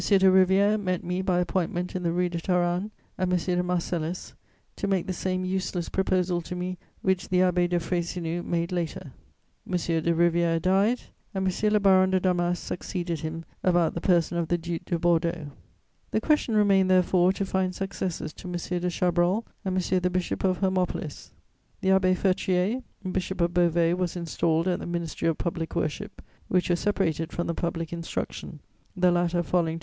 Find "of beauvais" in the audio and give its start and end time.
23.39-23.93